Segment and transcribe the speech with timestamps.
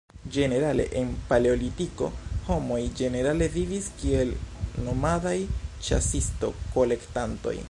[0.35, 2.07] Ĝenerale en Paleolitiko,
[2.49, 4.33] homoj ĝenerale vivis kiel
[4.89, 5.37] nomadaj
[5.89, 7.57] ĉasisto-kolektantoj.